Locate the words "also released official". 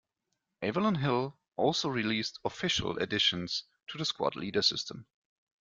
1.57-2.97